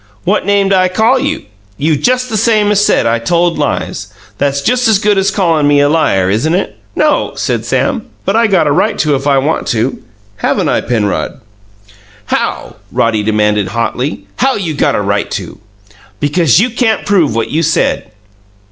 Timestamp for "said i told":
2.83-3.59